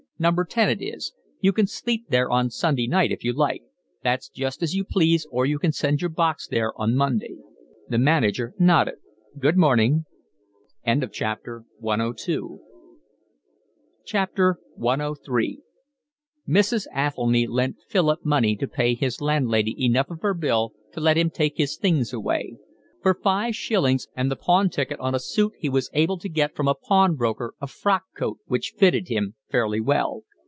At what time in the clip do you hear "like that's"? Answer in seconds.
3.33-4.29